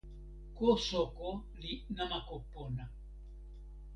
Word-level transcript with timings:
ko 0.55 0.67
soko 0.87 1.29
li 1.61 1.73
namako 1.95 2.35
pona. 2.51 2.85